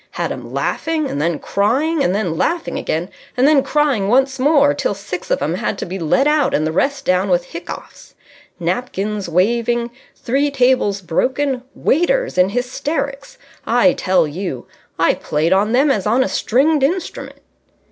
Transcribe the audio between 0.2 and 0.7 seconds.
'em